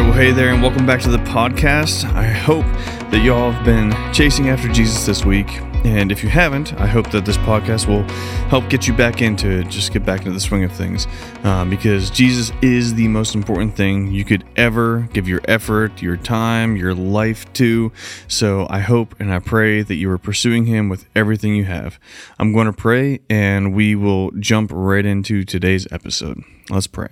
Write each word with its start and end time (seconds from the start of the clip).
right, 0.00 0.04
well, 0.04 0.18
hey 0.18 0.30
there, 0.30 0.52
and 0.52 0.60
welcome 0.60 0.84
back 0.84 1.00
to 1.00 1.08
the 1.08 1.16
podcast. 1.18 2.04
I 2.12 2.24
hope 2.24 2.66
that 3.10 3.22
y'all 3.24 3.50
have 3.50 3.64
been 3.64 3.94
chasing 4.12 4.50
after 4.50 4.68
Jesus 4.68 5.06
this 5.06 5.24
week. 5.24 5.46
And 5.86 6.12
if 6.12 6.22
you 6.22 6.28
haven't, 6.28 6.74
I 6.74 6.86
hope 6.86 7.10
that 7.12 7.24
this 7.24 7.38
podcast 7.38 7.86
will 7.86 8.02
help 8.48 8.68
get 8.68 8.86
you 8.86 8.92
back 8.92 9.22
into 9.22 9.64
just 9.64 9.94
get 9.94 10.04
back 10.04 10.20
into 10.20 10.32
the 10.32 10.40
swing 10.40 10.64
of 10.64 10.72
things. 10.72 11.06
Uh, 11.44 11.64
because 11.64 12.10
Jesus 12.10 12.52
is 12.60 12.92
the 12.92 13.08
most 13.08 13.34
important 13.34 13.74
thing 13.74 14.12
you 14.12 14.24
could 14.24 14.44
ever 14.56 15.08
give 15.14 15.28
your 15.28 15.40
effort, 15.46 16.02
your 16.02 16.18
time, 16.18 16.76
your 16.76 16.94
life 16.94 17.50
to. 17.54 17.90
So 18.28 18.66
I 18.68 18.80
hope 18.80 19.18
and 19.18 19.32
I 19.32 19.38
pray 19.38 19.80
that 19.80 19.94
you 19.94 20.10
are 20.10 20.18
pursuing 20.18 20.66
Him 20.66 20.90
with 20.90 21.06
everything 21.14 21.54
you 21.54 21.64
have. 21.64 21.98
I'm 22.38 22.52
going 22.52 22.66
to 22.66 22.72
pray, 22.72 23.20
and 23.30 23.74
we 23.74 23.94
will 23.94 24.30
jump 24.32 24.72
right 24.74 25.06
into 25.06 25.44
today's 25.44 25.90
episode. 25.90 26.42
Let's 26.68 26.86
pray. 26.86 27.08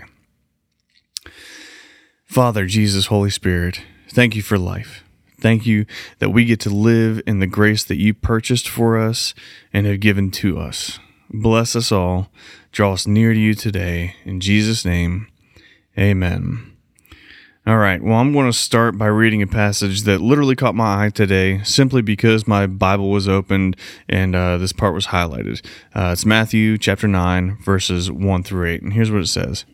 Father, 2.34 2.66
Jesus, 2.66 3.06
Holy 3.06 3.30
Spirit, 3.30 3.82
thank 4.08 4.34
you 4.34 4.42
for 4.42 4.58
life. 4.58 5.04
Thank 5.38 5.66
you 5.66 5.86
that 6.18 6.30
we 6.30 6.44
get 6.44 6.58
to 6.62 6.68
live 6.68 7.22
in 7.28 7.38
the 7.38 7.46
grace 7.46 7.84
that 7.84 8.00
you 8.00 8.12
purchased 8.12 8.68
for 8.68 8.98
us 8.98 9.34
and 9.72 9.86
have 9.86 10.00
given 10.00 10.32
to 10.32 10.58
us. 10.58 10.98
Bless 11.30 11.76
us 11.76 11.92
all. 11.92 12.32
Draw 12.72 12.94
us 12.94 13.06
near 13.06 13.32
to 13.32 13.38
you 13.38 13.54
today. 13.54 14.16
In 14.24 14.40
Jesus' 14.40 14.84
name, 14.84 15.28
amen. 15.96 16.76
All 17.68 17.76
right, 17.76 18.02
well, 18.02 18.18
I'm 18.18 18.32
going 18.32 18.50
to 18.50 18.58
start 18.58 18.98
by 18.98 19.06
reading 19.06 19.40
a 19.40 19.46
passage 19.46 20.02
that 20.02 20.20
literally 20.20 20.56
caught 20.56 20.74
my 20.74 21.04
eye 21.04 21.10
today 21.10 21.62
simply 21.62 22.02
because 22.02 22.48
my 22.48 22.66
Bible 22.66 23.10
was 23.10 23.28
opened 23.28 23.76
and 24.08 24.34
uh, 24.34 24.58
this 24.58 24.72
part 24.72 24.92
was 24.92 25.06
highlighted. 25.06 25.64
Uh, 25.94 26.10
it's 26.14 26.26
Matthew 26.26 26.78
chapter 26.78 27.06
9, 27.06 27.58
verses 27.62 28.10
1 28.10 28.42
through 28.42 28.70
8. 28.70 28.82
And 28.82 28.92
here's 28.92 29.12
what 29.12 29.22
it 29.22 29.28
says. 29.28 29.64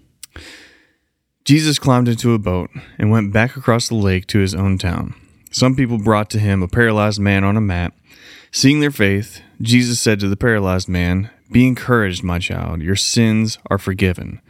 Jesus 1.51 1.81
climbed 1.81 2.07
into 2.07 2.33
a 2.33 2.39
boat 2.39 2.71
and 2.97 3.11
went 3.11 3.33
back 3.33 3.57
across 3.57 3.89
the 3.89 3.97
lake 3.97 4.29
to 4.29 4.39
his 4.39 4.55
own 4.55 4.79
town. 4.79 5.17
Some 5.51 5.75
people 5.75 5.99
brought 5.99 6.31
to 6.31 6.39
him 6.39 6.63
a 6.63 6.69
paralyzed 6.69 7.19
man 7.19 7.43
on 7.43 7.57
a 7.57 7.61
mat. 7.61 7.93
Seeing 8.53 8.79
their 8.79 8.93
faith, 8.93 9.43
Jesus 9.61 9.99
said 9.99 10.21
to 10.21 10.29
the 10.29 10.37
paralyzed 10.37 10.89
man, 10.89 11.29
Be 11.51 11.67
encouraged, 11.67 12.23
my 12.23 12.39
child, 12.39 12.83
your 12.83 12.95
sins 12.95 13.59
are 13.69 13.79
forgiven. 13.79 14.41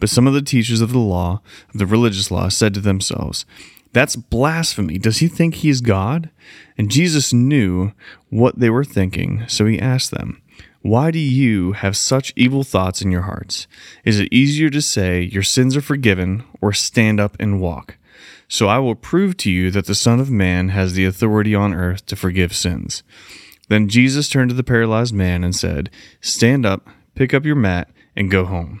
But 0.00 0.08
some 0.10 0.26
of 0.26 0.34
the 0.34 0.42
teachers 0.42 0.80
of 0.80 0.90
the 0.90 0.98
law, 0.98 1.42
of 1.72 1.78
the 1.78 1.86
religious 1.86 2.28
law, 2.28 2.48
said 2.48 2.74
to 2.74 2.80
themselves, 2.80 3.46
That's 3.92 4.16
blasphemy. 4.16 4.98
Does 4.98 5.18
he 5.18 5.28
think 5.28 5.54
he 5.54 5.68
is 5.68 5.80
God? 5.80 6.28
And 6.76 6.90
Jesus 6.90 7.32
knew 7.32 7.92
what 8.30 8.58
they 8.58 8.68
were 8.68 8.82
thinking, 8.82 9.44
so 9.46 9.64
he 9.66 9.78
asked 9.78 10.10
them, 10.10 10.42
why 10.82 11.10
do 11.10 11.18
you 11.18 11.72
have 11.72 11.96
such 11.96 12.32
evil 12.36 12.62
thoughts 12.62 13.02
in 13.02 13.10
your 13.10 13.22
hearts? 13.22 13.66
Is 14.04 14.20
it 14.20 14.32
easier 14.32 14.70
to 14.70 14.80
say, 14.80 15.22
Your 15.22 15.42
sins 15.42 15.76
are 15.76 15.82
forgiven, 15.82 16.44
or 16.60 16.72
stand 16.72 17.18
up 17.18 17.36
and 17.40 17.60
walk? 17.60 17.96
So 18.48 18.68
I 18.68 18.78
will 18.78 18.94
prove 18.94 19.36
to 19.38 19.50
you 19.50 19.70
that 19.72 19.86
the 19.86 19.94
Son 19.94 20.20
of 20.20 20.30
Man 20.30 20.70
has 20.70 20.94
the 20.94 21.04
authority 21.04 21.54
on 21.54 21.74
earth 21.74 22.06
to 22.06 22.16
forgive 22.16 22.54
sins. 22.54 23.02
Then 23.68 23.88
Jesus 23.88 24.28
turned 24.28 24.50
to 24.50 24.56
the 24.56 24.64
paralyzed 24.64 25.14
man 25.14 25.44
and 25.44 25.54
said, 25.54 25.90
Stand 26.20 26.64
up, 26.64 26.88
pick 27.14 27.34
up 27.34 27.44
your 27.44 27.56
mat, 27.56 27.90
and 28.16 28.30
go 28.30 28.44
home. 28.44 28.80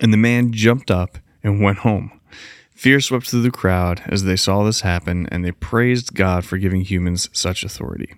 And 0.00 0.12
the 0.12 0.18
man 0.18 0.52
jumped 0.52 0.90
up 0.90 1.18
and 1.42 1.62
went 1.62 1.78
home. 1.78 2.20
Fear 2.70 3.00
swept 3.00 3.28
through 3.28 3.42
the 3.42 3.50
crowd 3.50 4.02
as 4.06 4.22
they 4.22 4.36
saw 4.36 4.62
this 4.62 4.82
happen, 4.82 5.26
and 5.32 5.44
they 5.44 5.50
praised 5.50 6.14
God 6.14 6.44
for 6.44 6.58
giving 6.58 6.82
humans 6.82 7.28
such 7.32 7.64
authority. 7.64 8.14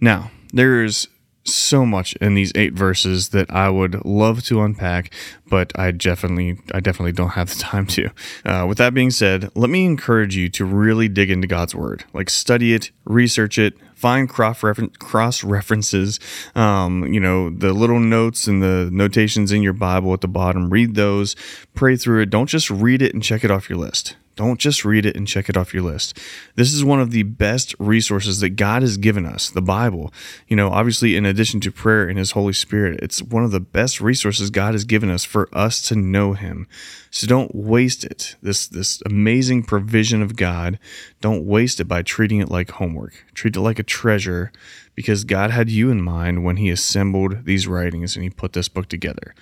Now, 0.00 0.32
there 0.52 0.82
is 0.82 1.06
so 1.44 1.84
much 1.84 2.14
in 2.16 2.34
these 2.34 2.52
eight 2.54 2.72
verses 2.72 3.30
that 3.30 3.50
I 3.50 3.68
would 3.68 4.04
love 4.04 4.42
to 4.44 4.62
unpack, 4.62 5.12
but 5.46 5.72
I 5.78 5.90
definitely, 5.90 6.58
I 6.72 6.80
definitely 6.80 7.12
don't 7.12 7.30
have 7.30 7.50
the 7.50 7.54
time 7.62 7.86
to. 7.88 8.10
Uh, 8.44 8.66
with 8.66 8.78
that 8.78 8.94
being 8.94 9.10
said, 9.10 9.50
let 9.54 9.70
me 9.70 9.84
encourage 9.84 10.36
you 10.36 10.48
to 10.50 10.64
really 10.64 11.08
dig 11.08 11.30
into 11.30 11.46
God's 11.46 11.74
Word, 11.74 12.04
like 12.12 12.30
study 12.30 12.74
it, 12.74 12.90
research 13.04 13.58
it, 13.58 13.74
find 13.94 14.28
cross 14.28 15.44
references. 15.44 16.20
Um, 16.54 17.12
you 17.12 17.20
know, 17.20 17.50
the 17.50 17.72
little 17.72 18.00
notes 18.00 18.46
and 18.46 18.62
the 18.62 18.88
notations 18.92 19.52
in 19.52 19.62
your 19.62 19.72
Bible 19.72 20.12
at 20.12 20.20
the 20.20 20.28
bottom. 20.28 20.70
Read 20.70 20.94
those, 20.94 21.36
pray 21.74 21.96
through 21.96 22.22
it. 22.22 22.30
Don't 22.30 22.48
just 22.48 22.70
read 22.70 23.02
it 23.02 23.14
and 23.14 23.22
check 23.22 23.44
it 23.44 23.50
off 23.50 23.68
your 23.68 23.78
list. 23.78 24.16
Don't 24.36 24.58
just 24.58 24.84
read 24.84 25.06
it 25.06 25.16
and 25.16 25.28
check 25.28 25.48
it 25.48 25.56
off 25.56 25.72
your 25.72 25.82
list. 25.82 26.18
This 26.56 26.72
is 26.72 26.84
one 26.84 27.00
of 27.00 27.10
the 27.10 27.22
best 27.22 27.74
resources 27.78 28.40
that 28.40 28.50
God 28.50 28.82
has 28.82 28.96
given 28.96 29.26
us, 29.26 29.50
the 29.50 29.62
Bible. 29.62 30.12
You 30.48 30.56
know, 30.56 30.70
obviously, 30.70 31.16
in 31.16 31.24
addition 31.24 31.60
to 31.60 31.72
prayer 31.72 32.08
and 32.08 32.18
His 32.18 32.32
Holy 32.32 32.52
Spirit, 32.52 33.00
it's 33.02 33.22
one 33.22 33.44
of 33.44 33.52
the 33.52 33.60
best 33.60 34.00
resources 34.00 34.50
God 34.50 34.74
has 34.74 34.84
given 34.84 35.10
us 35.10 35.24
for 35.24 35.48
us 35.52 35.82
to 35.82 35.94
know 35.94 36.32
Him. 36.32 36.66
So 37.10 37.26
don't 37.26 37.54
waste 37.54 38.04
it. 38.04 38.34
This 38.42 38.66
this 38.66 39.00
amazing 39.06 39.62
provision 39.62 40.20
of 40.20 40.36
God, 40.36 40.78
don't 41.20 41.46
waste 41.46 41.78
it 41.78 41.84
by 41.84 42.02
treating 42.02 42.40
it 42.40 42.50
like 42.50 42.70
homework. 42.72 43.24
Treat 43.34 43.56
it 43.56 43.60
like 43.60 43.78
a 43.78 43.84
treasure, 43.84 44.50
because 44.94 45.24
God 45.24 45.50
had 45.50 45.70
you 45.70 45.90
in 45.90 46.02
mind 46.02 46.44
when 46.44 46.56
He 46.56 46.70
assembled 46.70 47.44
these 47.44 47.68
writings 47.68 48.16
and 48.16 48.24
He 48.24 48.30
put 48.30 48.52
this 48.52 48.68
book 48.68 48.88
together. 48.88 49.34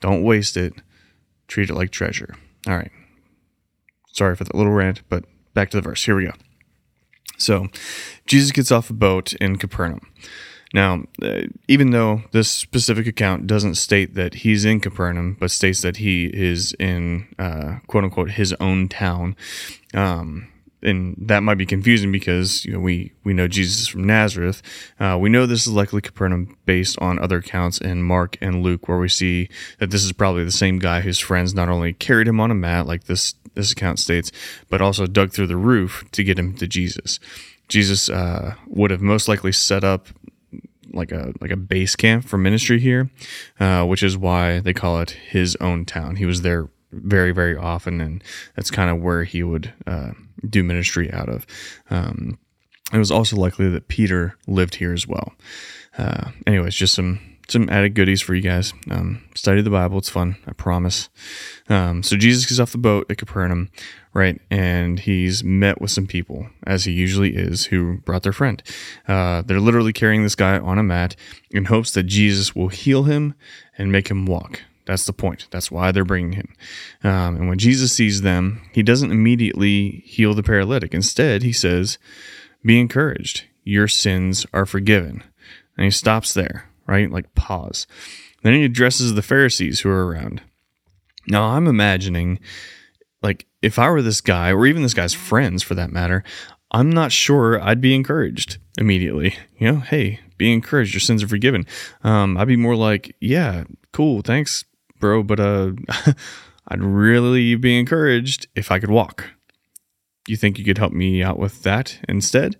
Don't 0.00 0.22
waste 0.22 0.56
it. 0.56 0.74
Treat 1.46 1.70
it 1.70 1.74
like 1.74 1.90
treasure. 1.90 2.36
All 2.66 2.76
right. 2.76 2.90
Sorry 4.12 4.34
for 4.36 4.44
that 4.44 4.54
little 4.54 4.72
rant, 4.72 5.02
but 5.08 5.24
back 5.54 5.70
to 5.70 5.76
the 5.76 5.82
verse. 5.82 6.04
Here 6.04 6.16
we 6.16 6.24
go. 6.24 6.32
So, 7.36 7.68
Jesus 8.26 8.50
gets 8.50 8.72
off 8.72 8.90
a 8.90 8.94
boat 8.94 9.32
in 9.34 9.56
Capernaum. 9.56 10.00
Now, 10.74 11.04
uh, 11.22 11.42
even 11.66 11.90
though 11.90 12.22
this 12.32 12.50
specific 12.50 13.06
account 13.06 13.46
doesn't 13.46 13.76
state 13.76 14.14
that 14.14 14.34
he's 14.34 14.64
in 14.64 14.80
Capernaum, 14.80 15.36
but 15.38 15.50
states 15.50 15.80
that 15.82 15.98
he 15.98 16.26
is 16.26 16.74
in 16.78 17.26
uh, 17.38 17.78
quote 17.86 18.04
unquote 18.04 18.32
his 18.32 18.52
own 18.54 18.88
town, 18.88 19.34
um, 19.94 20.48
and 20.82 21.16
that 21.18 21.42
might 21.42 21.56
be 21.58 21.66
confusing 21.66 22.12
because 22.12 22.64
you 22.64 22.72
know 22.72 22.80
we 22.80 23.12
we 23.24 23.32
know 23.32 23.48
Jesus 23.48 23.88
from 23.88 24.04
Nazareth. 24.04 24.62
Uh, 25.00 25.18
we 25.20 25.28
know 25.28 25.46
this 25.46 25.66
is 25.66 25.72
likely 25.72 26.00
Capernaum 26.00 26.56
based 26.66 26.98
on 27.00 27.18
other 27.18 27.38
accounts 27.38 27.78
in 27.78 28.02
Mark 28.02 28.36
and 28.40 28.62
Luke, 28.62 28.88
where 28.88 28.98
we 28.98 29.08
see 29.08 29.48
that 29.78 29.90
this 29.90 30.04
is 30.04 30.12
probably 30.12 30.44
the 30.44 30.52
same 30.52 30.78
guy 30.78 31.00
whose 31.00 31.18
friends 31.18 31.54
not 31.54 31.68
only 31.68 31.92
carried 31.92 32.28
him 32.28 32.40
on 32.40 32.50
a 32.50 32.54
mat, 32.54 32.86
like 32.86 33.04
this 33.04 33.34
this 33.54 33.72
account 33.72 33.98
states, 33.98 34.30
but 34.68 34.80
also 34.80 35.06
dug 35.06 35.32
through 35.32 35.48
the 35.48 35.56
roof 35.56 36.04
to 36.12 36.22
get 36.22 36.38
him 36.38 36.54
to 36.54 36.66
Jesus. 36.66 37.18
Jesus 37.68 38.08
uh, 38.08 38.54
would 38.66 38.90
have 38.90 39.02
most 39.02 39.28
likely 39.28 39.52
set 39.52 39.84
up 39.84 40.08
like 40.92 41.12
a 41.12 41.32
like 41.40 41.50
a 41.50 41.56
base 41.56 41.96
camp 41.96 42.24
for 42.24 42.38
ministry 42.38 42.80
here, 42.80 43.10
uh, 43.60 43.84
which 43.84 44.02
is 44.02 44.16
why 44.16 44.60
they 44.60 44.72
call 44.72 45.00
it 45.00 45.10
his 45.10 45.56
own 45.56 45.84
town. 45.84 46.16
He 46.16 46.24
was 46.24 46.42
there 46.42 46.68
very 46.92 47.32
very 47.32 47.56
often, 47.56 48.00
and 48.00 48.22
that's 48.56 48.70
kind 48.70 48.90
of 48.90 49.02
where 49.02 49.24
he 49.24 49.42
would 49.42 49.72
uh, 49.86 50.12
do 50.48 50.62
ministry 50.62 51.12
out 51.12 51.28
of. 51.28 51.46
Um, 51.90 52.38
it 52.92 52.98
was 52.98 53.10
also 53.10 53.36
likely 53.36 53.68
that 53.68 53.88
Peter 53.88 54.36
lived 54.46 54.76
here 54.76 54.92
as 54.92 55.06
well. 55.06 55.34
Uh, 55.96 56.30
anyways, 56.46 56.74
just 56.74 56.94
some 56.94 57.20
some 57.48 57.68
added 57.70 57.94
goodies 57.94 58.20
for 58.20 58.34
you 58.34 58.42
guys. 58.42 58.72
Um, 58.90 59.24
study 59.34 59.62
the 59.62 59.70
Bible; 59.70 59.98
it's 59.98 60.08
fun, 60.08 60.36
I 60.46 60.52
promise. 60.52 61.08
Um, 61.68 62.02
so 62.02 62.16
Jesus 62.16 62.46
gets 62.46 62.60
off 62.60 62.72
the 62.72 62.78
boat 62.78 63.06
at 63.10 63.18
Capernaum, 63.18 63.70
right, 64.12 64.40
and 64.50 65.00
he's 65.00 65.42
met 65.42 65.80
with 65.80 65.90
some 65.90 66.06
people, 66.06 66.48
as 66.66 66.84
he 66.84 66.92
usually 66.92 67.36
is, 67.36 67.66
who 67.66 67.98
brought 67.98 68.22
their 68.22 68.32
friend. 68.32 68.62
Uh, 69.06 69.42
they're 69.42 69.60
literally 69.60 69.92
carrying 69.92 70.22
this 70.22 70.34
guy 70.34 70.58
on 70.58 70.78
a 70.78 70.82
mat 70.82 71.16
in 71.50 71.66
hopes 71.66 71.92
that 71.92 72.04
Jesus 72.04 72.54
will 72.54 72.68
heal 72.68 73.04
him 73.04 73.34
and 73.76 73.90
make 73.90 74.08
him 74.08 74.26
walk. 74.26 74.62
That's 74.88 75.04
the 75.04 75.12
point. 75.12 75.48
That's 75.50 75.70
why 75.70 75.92
they're 75.92 76.02
bringing 76.02 76.32
him. 76.32 76.54
Um, 77.04 77.36
and 77.36 77.48
when 77.50 77.58
Jesus 77.58 77.92
sees 77.92 78.22
them, 78.22 78.62
he 78.72 78.82
doesn't 78.82 79.12
immediately 79.12 80.02
heal 80.06 80.32
the 80.32 80.42
paralytic. 80.42 80.94
Instead, 80.94 81.42
he 81.42 81.52
says, 81.52 81.98
Be 82.64 82.80
encouraged. 82.80 83.44
Your 83.64 83.86
sins 83.86 84.46
are 84.54 84.64
forgiven. 84.64 85.22
And 85.76 85.84
he 85.84 85.90
stops 85.90 86.32
there, 86.32 86.70
right? 86.86 87.10
Like 87.10 87.34
pause. 87.34 87.86
Then 88.42 88.54
he 88.54 88.64
addresses 88.64 89.12
the 89.12 89.20
Pharisees 89.20 89.80
who 89.80 89.90
are 89.90 90.06
around. 90.06 90.40
Now, 91.26 91.48
I'm 91.48 91.66
imagining, 91.66 92.40
like, 93.22 93.44
if 93.60 93.78
I 93.78 93.90
were 93.90 94.00
this 94.00 94.22
guy, 94.22 94.52
or 94.52 94.64
even 94.64 94.82
this 94.82 94.94
guy's 94.94 95.12
friends 95.12 95.62
for 95.62 95.74
that 95.74 95.92
matter, 95.92 96.24
I'm 96.70 96.88
not 96.88 97.12
sure 97.12 97.60
I'd 97.60 97.82
be 97.82 97.94
encouraged 97.94 98.56
immediately. 98.78 99.36
You 99.58 99.72
know, 99.72 99.78
hey, 99.80 100.20
be 100.38 100.50
encouraged. 100.50 100.94
Your 100.94 101.00
sins 101.00 101.22
are 101.22 101.28
forgiven. 101.28 101.66
Um, 102.02 102.38
I'd 102.38 102.48
be 102.48 102.56
more 102.56 102.76
like, 102.76 103.14
yeah, 103.20 103.64
cool, 103.92 104.22
thanks, 104.22 104.64
bro, 104.98 105.22
but 105.22 105.40
uh, 105.40 105.72
I'd 106.68 106.82
really 106.82 107.54
be 107.54 107.78
encouraged 107.78 108.46
if 108.54 108.70
I 108.70 108.78
could 108.78 108.90
walk. 108.90 109.30
You 110.26 110.36
think 110.36 110.58
you 110.58 110.64
could 110.64 110.78
help 110.78 110.92
me 110.92 111.22
out 111.22 111.38
with 111.38 111.62
that 111.62 111.98
instead? 112.08 112.56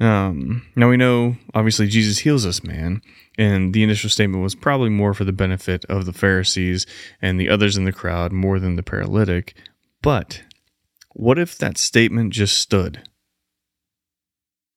Um, 0.00 0.66
now 0.74 0.88
we 0.88 0.96
know, 0.96 1.36
obviously, 1.54 1.86
Jesus 1.86 2.18
heals 2.18 2.42
this 2.42 2.64
man, 2.64 3.02
and 3.38 3.72
the 3.72 3.84
initial 3.84 4.10
statement 4.10 4.42
was 4.42 4.56
probably 4.56 4.90
more 4.90 5.14
for 5.14 5.22
the 5.22 5.32
benefit 5.32 5.84
of 5.84 6.06
the 6.06 6.12
Pharisees 6.12 6.86
and 7.20 7.38
the 7.38 7.48
others 7.48 7.76
in 7.76 7.84
the 7.84 7.92
crowd 7.92 8.32
more 8.32 8.58
than 8.58 8.74
the 8.74 8.82
paralytic. 8.82 9.54
But 10.02 10.42
what 11.10 11.38
if 11.38 11.56
that 11.58 11.78
statement 11.78 12.32
just 12.32 12.58
stood? 12.58 13.08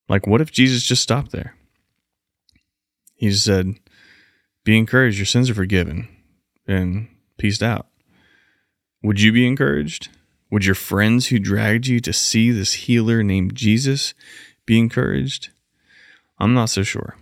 Like, 0.08 0.28
what 0.28 0.42
if 0.42 0.52
Jesus 0.52 0.84
just 0.84 1.02
stopped 1.02 1.32
there? 1.32 1.56
He 3.16 3.32
said, 3.32 3.80
Be 4.64 4.78
encouraged, 4.78 5.18
your 5.18 5.26
sins 5.26 5.50
are 5.50 5.56
forgiven 5.56 6.15
and 6.68 7.08
peaced 7.38 7.64
out. 7.64 7.88
Would 9.04 9.22
you 9.22 9.32
be 9.32 9.48
encouraged? 9.48 10.10
Would 10.52 10.66
your 10.66 10.76
friends 10.76 11.28
who 11.28 11.40
dragged 11.40 11.88
you 11.88 12.00
to 12.00 12.14
see 12.14 12.52
this 12.52 12.74
healer 12.74 13.24
named 13.24 13.56
Jesus 13.56 14.14
be 14.66 14.80
encouraged? 14.80 15.50
I'm 16.40 16.54
not 16.54 16.70
so 16.70 16.84
sure. 16.84 17.16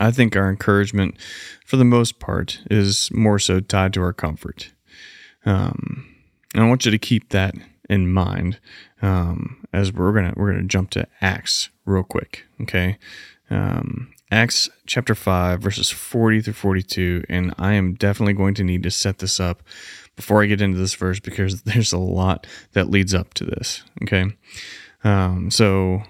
I 0.00 0.10
think 0.10 0.34
our 0.34 0.50
encouragement, 0.50 1.16
for 1.64 1.76
the 1.76 1.84
most 1.84 2.18
part, 2.18 2.60
is 2.70 3.10
more 3.12 3.38
so 3.38 3.60
tied 3.60 3.92
to 3.94 4.02
our 4.02 4.12
comfort. 4.12 4.72
Um, 5.46 6.14
and 6.52 6.64
I 6.64 6.68
want 6.68 6.84
you 6.84 6.90
to 6.90 6.98
keep 6.98 7.30
that 7.30 7.54
in 7.88 8.12
mind 8.12 8.58
um, 9.02 9.64
as 9.72 9.92
we're 9.92 10.12
gonna 10.12 10.32
we're 10.36 10.52
gonna 10.52 10.64
jump 10.64 10.90
to 10.90 11.06
Acts 11.20 11.68
real 11.84 12.02
quick. 12.02 12.44
Okay, 12.62 12.98
um, 13.50 14.13
Acts 14.34 14.68
chapter 14.84 15.14
five 15.14 15.62
verses 15.62 15.90
forty 15.90 16.40
through 16.40 16.54
forty 16.54 16.82
two, 16.82 17.22
and 17.28 17.54
I 17.56 17.74
am 17.74 17.94
definitely 17.94 18.32
going 18.32 18.54
to 18.54 18.64
need 18.64 18.82
to 18.82 18.90
set 18.90 19.18
this 19.18 19.38
up 19.38 19.62
before 20.16 20.42
I 20.42 20.46
get 20.46 20.60
into 20.60 20.76
this 20.76 20.94
verse 20.94 21.20
because 21.20 21.62
there's 21.62 21.92
a 21.92 21.98
lot 21.98 22.44
that 22.72 22.90
leads 22.90 23.14
up 23.14 23.32
to 23.34 23.44
this. 23.44 23.84
Okay, 24.02 24.26
um, 25.04 25.52
so 25.52 26.02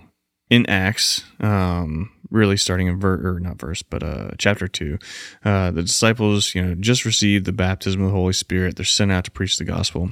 in 0.48 0.64
Acts, 0.70 1.22
um, 1.40 2.10
really 2.30 2.56
starting 2.56 2.86
in 2.86 2.98
verse 2.98 3.22
or 3.22 3.40
not 3.40 3.60
verse, 3.60 3.82
but 3.82 4.02
uh, 4.02 4.30
chapter 4.38 4.68
two, 4.68 4.98
uh, 5.44 5.70
the 5.70 5.82
disciples, 5.82 6.54
you 6.54 6.62
know, 6.62 6.74
just 6.76 7.04
received 7.04 7.44
the 7.44 7.52
baptism 7.52 8.00
of 8.00 8.06
the 8.08 8.16
Holy 8.16 8.32
Spirit. 8.32 8.76
They're 8.76 8.86
sent 8.86 9.12
out 9.12 9.24
to 9.24 9.30
preach 9.30 9.58
the 9.58 9.64
gospel. 9.64 10.10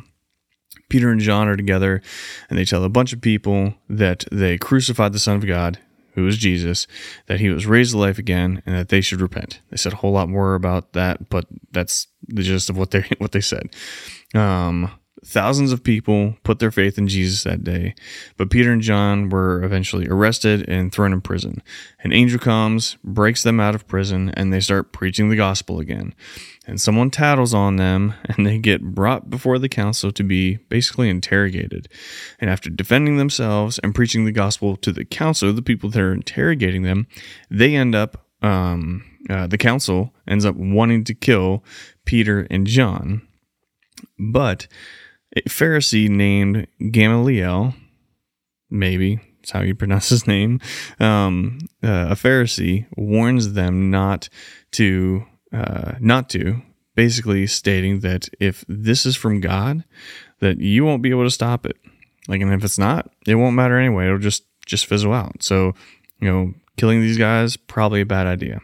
Peter 0.90 1.10
and 1.10 1.20
John 1.20 1.48
are 1.48 1.56
together, 1.56 2.02
and 2.50 2.58
they 2.58 2.66
tell 2.66 2.84
a 2.84 2.90
bunch 2.90 3.14
of 3.14 3.22
people 3.22 3.72
that 3.88 4.26
they 4.30 4.58
crucified 4.58 5.14
the 5.14 5.18
Son 5.18 5.36
of 5.36 5.46
God, 5.46 5.78
who 6.14 6.26
is 6.26 6.38
Jesus, 6.38 6.86
that 7.26 7.40
he 7.40 7.48
was 7.48 7.66
raised 7.66 7.92
to 7.92 7.98
life 7.98 8.18
again, 8.18 8.62
and 8.66 8.76
that 8.76 8.88
they 8.88 9.00
should 9.00 9.20
repent. 9.20 9.60
They 9.70 9.76
said 9.76 9.92
a 9.92 9.96
whole 9.96 10.12
lot 10.12 10.28
more 10.28 10.54
about 10.54 10.92
that, 10.92 11.28
but 11.28 11.46
that's 11.70 12.08
the 12.26 12.42
gist 12.42 12.70
of 12.70 12.76
what 12.76 12.90
they 12.90 13.04
what 13.18 13.32
they 13.32 13.40
said. 13.40 13.74
Um, 14.34 14.90
Thousands 15.24 15.70
of 15.70 15.84
people 15.84 16.36
put 16.42 16.58
their 16.58 16.72
faith 16.72 16.98
in 16.98 17.06
Jesus 17.06 17.44
that 17.44 17.62
day, 17.62 17.94
but 18.36 18.50
Peter 18.50 18.72
and 18.72 18.82
John 18.82 19.28
were 19.28 19.62
eventually 19.62 20.08
arrested 20.08 20.68
and 20.68 20.92
thrown 20.92 21.12
in 21.12 21.20
prison. 21.20 21.62
An 22.00 22.12
angel 22.12 22.40
comes, 22.40 22.96
breaks 23.04 23.44
them 23.44 23.60
out 23.60 23.76
of 23.76 23.86
prison, 23.86 24.30
and 24.30 24.52
they 24.52 24.58
start 24.58 24.92
preaching 24.92 25.28
the 25.28 25.36
gospel 25.36 25.78
again. 25.78 26.12
And 26.66 26.80
someone 26.80 27.08
tattles 27.08 27.54
on 27.54 27.76
them, 27.76 28.14
and 28.24 28.44
they 28.44 28.58
get 28.58 28.82
brought 28.82 29.30
before 29.30 29.60
the 29.60 29.68
council 29.68 30.10
to 30.10 30.24
be 30.24 30.56
basically 30.68 31.08
interrogated. 31.08 31.88
And 32.40 32.50
after 32.50 32.68
defending 32.68 33.16
themselves 33.16 33.78
and 33.78 33.94
preaching 33.94 34.24
the 34.24 34.32
gospel 34.32 34.76
to 34.78 34.90
the 34.90 35.04
council, 35.04 35.52
the 35.52 35.62
people 35.62 35.88
that 35.90 36.00
are 36.00 36.12
interrogating 36.12 36.82
them, 36.82 37.06
they 37.48 37.76
end 37.76 37.94
up, 37.94 38.26
um, 38.42 39.04
uh, 39.30 39.46
the 39.46 39.58
council 39.58 40.12
ends 40.26 40.44
up 40.44 40.56
wanting 40.56 41.04
to 41.04 41.14
kill 41.14 41.62
Peter 42.04 42.48
and 42.50 42.66
John. 42.66 43.22
But 44.18 44.66
a 45.36 45.42
Pharisee 45.42 46.08
named 46.08 46.66
Gamaliel, 46.90 47.74
maybe 48.70 49.20
that's 49.42 49.50
how 49.50 49.62
you 49.62 49.74
pronounce 49.74 50.08
his 50.08 50.26
name, 50.26 50.60
um, 51.00 51.58
uh, 51.82 52.08
a 52.10 52.14
Pharisee 52.14 52.86
warns 52.96 53.54
them 53.54 53.90
not 53.90 54.28
to, 54.72 55.24
uh, 55.52 55.92
not 56.00 56.28
to, 56.30 56.62
basically 56.94 57.46
stating 57.46 58.00
that 58.00 58.28
if 58.38 58.64
this 58.68 59.04
is 59.04 59.16
from 59.16 59.40
God, 59.40 59.84
that 60.40 60.58
you 60.60 60.84
won't 60.84 61.02
be 61.02 61.10
able 61.10 61.24
to 61.24 61.30
stop 61.30 61.66
it. 61.66 61.76
Like, 62.28 62.40
and 62.40 62.52
if 62.52 62.62
it's 62.62 62.78
not, 62.78 63.10
it 63.26 63.34
won't 63.34 63.56
matter 63.56 63.78
anyway. 63.78 64.06
It'll 64.06 64.18
just 64.18 64.44
just 64.64 64.86
fizzle 64.86 65.12
out. 65.12 65.42
So, 65.42 65.72
you 66.20 66.30
know, 66.30 66.54
killing 66.76 67.00
these 67.00 67.18
guys 67.18 67.56
probably 67.56 68.00
a 68.00 68.06
bad 68.06 68.28
idea. 68.28 68.60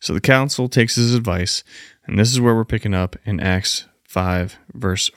So 0.00 0.12
the 0.12 0.20
council 0.20 0.68
takes 0.68 0.96
his 0.96 1.14
advice, 1.14 1.62
and 2.06 2.18
this 2.18 2.32
is 2.32 2.40
where 2.40 2.54
we're 2.54 2.64
picking 2.64 2.94
up 2.94 3.16
in 3.24 3.38
Acts 3.38 3.86
5, 4.08 4.56
verse 4.74 5.10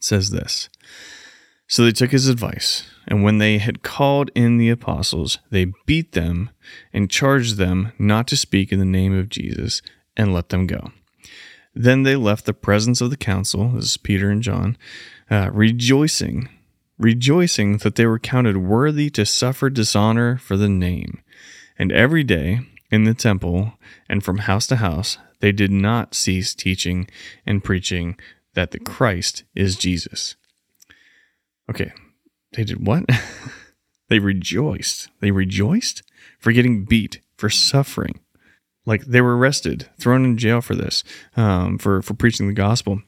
40 0.00 0.04
says 0.04 0.30
this 0.30 0.68
So 1.66 1.84
they 1.84 1.92
took 1.92 2.10
his 2.10 2.28
advice, 2.28 2.88
and 3.06 3.22
when 3.22 3.38
they 3.38 3.58
had 3.58 3.82
called 3.82 4.30
in 4.34 4.56
the 4.56 4.70
apostles, 4.70 5.38
they 5.50 5.72
beat 5.86 6.12
them 6.12 6.50
and 6.92 7.10
charged 7.10 7.56
them 7.56 7.92
not 7.98 8.26
to 8.28 8.36
speak 8.36 8.72
in 8.72 8.78
the 8.78 8.84
name 8.84 9.16
of 9.16 9.28
Jesus 9.28 9.82
and 10.16 10.32
let 10.32 10.48
them 10.48 10.66
go. 10.66 10.92
Then 11.74 12.02
they 12.02 12.16
left 12.16 12.46
the 12.46 12.52
presence 12.52 13.00
of 13.00 13.10
the 13.10 13.16
council, 13.16 13.70
this 13.70 13.84
is 13.84 13.96
Peter 13.96 14.30
and 14.30 14.42
John, 14.42 14.76
uh, 15.30 15.50
rejoicing, 15.52 16.48
rejoicing 16.98 17.78
that 17.78 17.94
they 17.94 18.06
were 18.06 18.18
counted 18.18 18.56
worthy 18.56 19.08
to 19.10 19.24
suffer 19.24 19.70
dishonor 19.70 20.36
for 20.38 20.56
the 20.56 20.68
name. 20.68 21.22
And 21.78 21.92
every 21.92 22.24
day 22.24 22.60
in 22.90 23.04
the 23.04 23.14
temple 23.14 23.74
and 24.08 24.24
from 24.24 24.38
house 24.38 24.66
to 24.66 24.76
house, 24.76 25.16
they 25.38 25.52
did 25.52 25.70
not 25.70 26.14
cease 26.14 26.54
teaching 26.54 27.08
and 27.46 27.62
preaching 27.62 28.18
that 28.54 28.70
the 28.70 28.78
Christ 28.78 29.44
is 29.54 29.76
Jesus. 29.76 30.36
Okay, 31.68 31.92
they 32.52 32.64
did 32.64 32.86
what? 32.86 33.04
they 34.08 34.18
rejoiced. 34.18 35.08
They 35.20 35.30
rejoiced 35.30 36.02
for 36.38 36.52
getting 36.52 36.84
beat, 36.84 37.20
for 37.36 37.48
suffering. 37.48 38.20
Like 38.86 39.04
they 39.04 39.20
were 39.20 39.36
arrested, 39.36 39.88
thrown 39.98 40.24
in 40.24 40.36
jail 40.36 40.60
for 40.60 40.74
this, 40.74 41.04
um, 41.36 41.78
for 41.78 42.02
for 42.02 42.14
preaching 42.14 42.48
the 42.48 42.54
gospel. 42.54 43.02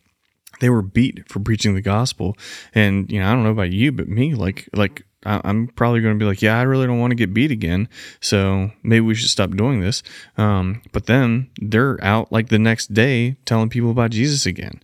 They 0.61 0.71
were 0.71 0.83
beat 0.83 1.29
for 1.29 1.41
preaching 1.41 1.75
the 1.75 1.81
gospel, 1.81 2.37
and 2.75 3.11
you 3.11 3.19
know 3.19 3.29
I 3.29 3.33
don't 3.33 3.43
know 3.43 3.51
about 3.51 3.73
you, 3.73 3.91
but 3.91 4.09
me, 4.09 4.35
like 4.35 4.69
like 4.75 5.05
I'm 5.25 5.69
probably 5.69 6.01
going 6.01 6.19
to 6.19 6.23
be 6.23 6.29
like, 6.29 6.43
yeah, 6.43 6.59
I 6.59 6.63
really 6.63 6.87
don't 6.87 6.99
want 6.99 7.13
to 7.13 7.17
get 7.17 7.33
beat 7.33 7.51
again. 7.53 7.89
So 8.21 8.73
maybe 8.83 9.03
we 9.03 9.15
should 9.15 9.31
stop 9.31 9.51
doing 9.51 9.81
this. 9.81 10.03
Um, 10.37 10.83
but 10.91 11.07
then 11.07 11.51
they're 11.61 12.03
out 12.03 12.33
like 12.33 12.49
the 12.49 12.59
next 12.59 12.93
day 12.93 13.37
telling 13.45 13.69
people 13.69 13.91
about 13.91 14.11
Jesus 14.11 14.47
again 14.47 14.81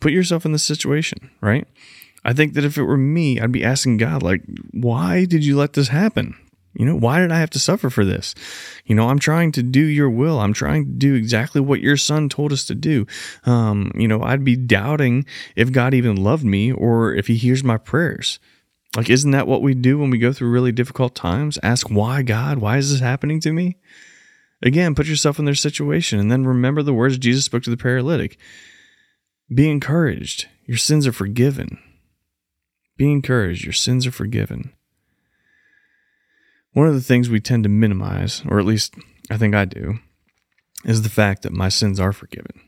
put 0.00 0.12
yourself 0.12 0.44
in 0.44 0.52
this 0.52 0.64
situation, 0.64 1.30
right? 1.40 1.66
I 2.24 2.32
think 2.32 2.54
that 2.54 2.64
if 2.64 2.76
it 2.76 2.82
were 2.82 2.96
me, 2.96 3.40
I'd 3.40 3.52
be 3.52 3.64
asking 3.64 3.98
God, 3.98 4.22
like, 4.22 4.42
why 4.72 5.24
did 5.24 5.44
you 5.44 5.56
let 5.56 5.72
this 5.72 5.88
happen? 5.88 6.36
You 6.74 6.86
know, 6.86 6.96
why 6.96 7.18
did 7.18 7.32
I 7.32 7.40
have 7.40 7.50
to 7.50 7.58
suffer 7.58 7.90
for 7.90 8.04
this? 8.04 8.34
You 8.84 8.94
know, 8.94 9.08
I'm 9.08 9.18
trying 9.18 9.50
to 9.52 9.62
do 9.62 9.80
your 9.80 10.08
will. 10.08 10.38
I'm 10.38 10.52
trying 10.52 10.84
to 10.84 10.90
do 10.90 11.14
exactly 11.14 11.60
what 11.60 11.80
your 11.80 11.96
son 11.96 12.28
told 12.28 12.52
us 12.52 12.64
to 12.66 12.74
do. 12.74 13.06
Um, 13.44 13.90
you 13.96 14.06
know, 14.06 14.22
I'd 14.22 14.44
be 14.44 14.56
doubting 14.56 15.26
if 15.56 15.72
God 15.72 15.94
even 15.94 16.22
loved 16.22 16.44
me 16.44 16.70
or 16.70 17.12
if 17.14 17.26
he 17.26 17.36
hears 17.36 17.64
my 17.64 17.76
prayers. 17.76 18.38
Like, 18.96 19.10
isn't 19.10 19.30
that 19.32 19.48
what 19.48 19.62
we 19.62 19.74
do 19.74 19.98
when 19.98 20.10
we 20.10 20.18
go 20.18 20.32
through 20.32 20.50
really 20.50 20.72
difficult 20.72 21.14
times? 21.14 21.58
Ask, 21.62 21.90
why, 21.90 22.22
God? 22.22 22.58
Why 22.58 22.76
is 22.76 22.90
this 22.92 23.00
happening 23.00 23.40
to 23.40 23.52
me? 23.52 23.76
Again, 24.62 24.94
put 24.94 25.06
yourself 25.06 25.38
in 25.38 25.46
their 25.46 25.54
situation 25.54 26.20
and 26.20 26.30
then 26.30 26.46
remember 26.46 26.82
the 26.82 26.92
words 26.92 27.18
Jesus 27.18 27.44
spoke 27.44 27.62
to 27.64 27.70
the 27.70 27.76
paralytic. 27.76 28.38
Be 29.52 29.68
encouraged. 29.68 30.48
Your 30.64 30.76
sins 30.76 31.06
are 31.06 31.12
forgiven. 31.12 31.78
Be 32.96 33.10
encouraged. 33.10 33.64
Your 33.64 33.72
sins 33.72 34.06
are 34.06 34.12
forgiven. 34.12 34.72
One 36.72 36.86
of 36.86 36.94
the 36.94 37.00
things 37.00 37.28
we 37.28 37.40
tend 37.40 37.64
to 37.64 37.68
minimize, 37.68 38.42
or 38.48 38.60
at 38.60 38.66
least 38.66 38.94
I 39.28 39.36
think 39.36 39.54
I 39.54 39.64
do, 39.64 39.98
is 40.84 41.02
the 41.02 41.08
fact 41.08 41.42
that 41.42 41.52
my 41.52 41.68
sins 41.68 41.98
are 41.98 42.12
forgiven. 42.12 42.60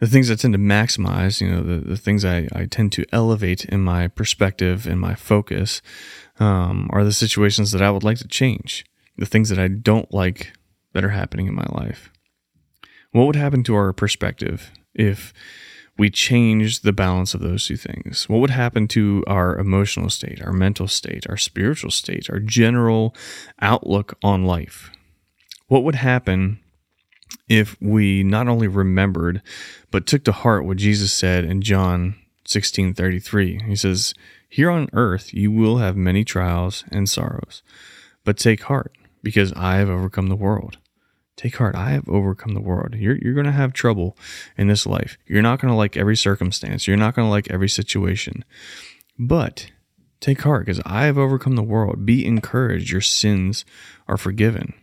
The 0.00 0.08
things 0.08 0.28
I 0.28 0.34
tend 0.34 0.54
to 0.54 0.58
maximize, 0.58 1.40
you 1.40 1.48
know, 1.48 1.62
the, 1.62 1.76
the 1.76 1.96
things 1.96 2.24
I, 2.24 2.48
I 2.52 2.64
tend 2.64 2.90
to 2.92 3.04
elevate 3.12 3.64
in 3.66 3.80
my 3.80 4.08
perspective 4.08 4.88
and 4.88 5.00
my 5.00 5.14
focus 5.14 5.80
um, 6.40 6.90
are 6.92 7.04
the 7.04 7.12
situations 7.12 7.70
that 7.70 7.82
I 7.82 7.92
would 7.92 8.02
like 8.02 8.18
to 8.18 8.26
change, 8.26 8.84
the 9.16 9.26
things 9.26 9.48
that 9.50 9.60
I 9.60 9.68
don't 9.68 10.12
like 10.12 10.54
that 10.92 11.04
are 11.04 11.10
happening 11.10 11.46
in 11.46 11.54
my 11.54 11.66
life. 11.70 12.10
What 13.12 13.26
would 13.26 13.36
happen 13.36 13.62
to 13.64 13.76
our 13.76 13.92
perspective 13.92 14.72
if 14.94 15.32
we 15.98 16.10
change 16.10 16.80
the 16.80 16.92
balance 16.92 17.34
of 17.34 17.40
those 17.40 17.66
two 17.66 17.76
things? 17.76 18.28
What 18.28 18.38
would 18.38 18.50
happen 18.50 18.88
to 18.88 19.24
our 19.26 19.58
emotional 19.58 20.10
state, 20.10 20.42
our 20.42 20.52
mental 20.52 20.88
state, 20.88 21.26
our 21.28 21.36
spiritual 21.36 21.90
state, 21.90 22.30
our 22.30 22.38
general 22.38 23.14
outlook 23.60 24.16
on 24.22 24.44
life? 24.44 24.90
What 25.68 25.84
would 25.84 25.96
happen 25.96 26.60
if 27.48 27.76
we 27.80 28.22
not 28.22 28.48
only 28.48 28.68
remembered, 28.68 29.42
but 29.90 30.06
took 30.06 30.24
to 30.24 30.32
heart 30.32 30.64
what 30.64 30.78
Jesus 30.78 31.12
said 31.12 31.44
in 31.44 31.62
John 31.62 32.14
16 32.46 32.94
33? 32.94 33.62
He 33.66 33.76
says, 33.76 34.14
Here 34.48 34.70
on 34.70 34.88
earth 34.92 35.34
you 35.34 35.50
will 35.50 35.78
have 35.78 35.96
many 35.96 36.24
trials 36.24 36.84
and 36.90 37.08
sorrows, 37.08 37.62
but 38.24 38.38
take 38.38 38.62
heart, 38.62 38.92
because 39.22 39.52
I 39.54 39.76
have 39.76 39.88
overcome 39.88 40.28
the 40.28 40.36
world. 40.36 40.78
Take 41.36 41.56
heart. 41.56 41.74
I 41.74 41.90
have 41.90 42.08
overcome 42.08 42.54
the 42.54 42.60
world. 42.60 42.94
You're, 42.94 43.16
you're 43.16 43.34
going 43.34 43.46
to 43.46 43.52
have 43.52 43.72
trouble 43.72 44.16
in 44.56 44.68
this 44.68 44.86
life. 44.86 45.16
You're 45.26 45.42
not 45.42 45.60
going 45.60 45.72
to 45.72 45.76
like 45.76 45.96
every 45.96 46.16
circumstance. 46.16 46.86
You're 46.86 46.96
not 46.96 47.14
going 47.14 47.26
to 47.26 47.30
like 47.30 47.50
every 47.50 47.68
situation. 47.68 48.44
But 49.18 49.70
take 50.20 50.42
heart 50.42 50.66
because 50.66 50.80
I 50.84 51.04
have 51.04 51.18
overcome 51.18 51.56
the 51.56 51.62
world. 51.62 52.04
Be 52.04 52.26
encouraged. 52.26 52.90
Your 52.90 53.00
sins 53.00 53.64
are 54.06 54.18
forgiven. 54.18 54.74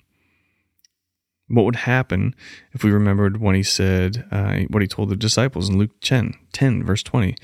What 1.50 1.66
would 1.66 1.78
happen 1.78 2.36
if 2.74 2.84
we 2.84 2.92
remembered 2.92 3.42
when 3.42 3.56
he 3.56 3.64
said, 3.64 4.26
uh, 4.32 4.60
what 4.70 4.82
he 4.82 4.88
told 4.88 5.10
the 5.10 5.16
disciples 5.16 5.68
in 5.68 5.78
Luke 5.78 6.00
10, 6.02 6.34
10 6.54 6.84
verse 6.84 7.04
20? 7.04 7.36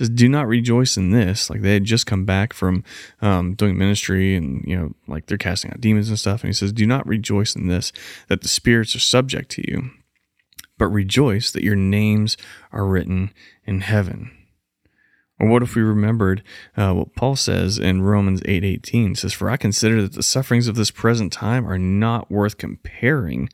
says, 0.00 0.08
"Do 0.08 0.28
not 0.28 0.48
rejoice 0.48 0.96
in 0.96 1.10
this." 1.10 1.50
Like 1.50 1.60
they 1.60 1.74
had 1.74 1.84
just 1.84 2.06
come 2.06 2.24
back 2.24 2.52
from 2.52 2.82
um, 3.20 3.54
doing 3.54 3.76
ministry, 3.76 4.34
and 4.34 4.64
you 4.66 4.76
know, 4.76 4.94
like 5.06 5.26
they're 5.26 5.38
casting 5.38 5.70
out 5.70 5.80
demons 5.80 6.08
and 6.08 6.18
stuff. 6.18 6.42
And 6.42 6.48
he 6.48 6.54
says, 6.54 6.72
"Do 6.72 6.86
not 6.86 7.06
rejoice 7.06 7.54
in 7.54 7.66
this 7.66 7.92
that 8.28 8.40
the 8.40 8.48
spirits 8.48 8.96
are 8.96 9.00
subject 9.00 9.50
to 9.52 9.70
you, 9.70 9.90
but 10.78 10.88
rejoice 10.88 11.50
that 11.50 11.62
your 11.62 11.76
names 11.76 12.36
are 12.72 12.86
written 12.86 13.32
in 13.64 13.82
heaven." 13.82 14.30
Or 15.40 15.48
what 15.48 15.62
if 15.62 15.74
we 15.74 15.82
remembered 15.82 16.42
uh, 16.76 16.92
what 16.92 17.14
Paul 17.14 17.34
says 17.34 17.78
in 17.78 18.02
Romans 18.02 18.42
8 18.44 18.86
says, 19.16 19.32
For 19.32 19.48
I 19.48 19.56
consider 19.56 20.02
that 20.02 20.12
the 20.12 20.22
sufferings 20.22 20.68
of 20.68 20.76
this 20.76 20.90
present 20.90 21.32
time 21.32 21.66
are 21.66 21.78
not 21.78 22.30
worth 22.30 22.58
comparing 22.58 23.48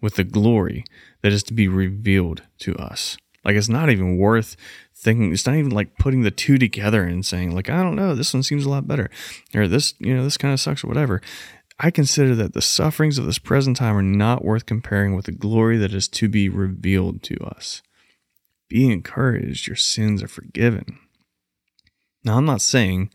with 0.00 0.16
the 0.16 0.24
glory 0.24 0.84
that 1.22 1.32
is 1.32 1.44
to 1.44 1.54
be 1.54 1.68
revealed 1.68 2.42
to 2.58 2.74
us. 2.76 3.16
Like 3.44 3.54
it's 3.54 3.68
not 3.68 3.88
even 3.88 4.18
worth 4.18 4.56
thinking, 4.94 5.32
it's 5.32 5.46
not 5.46 5.54
even 5.54 5.70
like 5.70 5.96
putting 5.96 6.22
the 6.22 6.32
two 6.32 6.58
together 6.58 7.04
and 7.04 7.24
saying, 7.24 7.54
like, 7.54 7.70
I 7.70 7.84
don't 7.84 7.96
know, 7.96 8.16
this 8.16 8.34
one 8.34 8.42
seems 8.42 8.64
a 8.64 8.70
lot 8.70 8.88
better. 8.88 9.08
Or 9.54 9.68
this, 9.68 9.94
you 10.00 10.14
know, 10.14 10.24
this 10.24 10.36
kind 10.36 10.52
of 10.52 10.60
sucks 10.60 10.82
or 10.82 10.88
whatever. 10.88 11.22
I 11.78 11.92
consider 11.92 12.34
that 12.34 12.54
the 12.54 12.62
sufferings 12.62 13.18
of 13.18 13.26
this 13.26 13.38
present 13.38 13.76
time 13.76 13.96
are 13.96 14.02
not 14.02 14.44
worth 14.44 14.66
comparing 14.66 15.14
with 15.14 15.26
the 15.26 15.32
glory 15.32 15.78
that 15.78 15.94
is 15.94 16.08
to 16.08 16.28
be 16.28 16.48
revealed 16.48 17.22
to 17.24 17.36
us. 17.44 17.82
Be 18.68 18.90
encouraged, 18.90 19.68
your 19.68 19.76
sins 19.76 20.20
are 20.20 20.28
forgiven. 20.28 20.98
Now, 22.28 22.36
I'm 22.36 22.44
not 22.44 22.60
saying 22.60 23.10